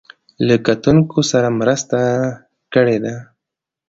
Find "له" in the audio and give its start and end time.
0.47-0.55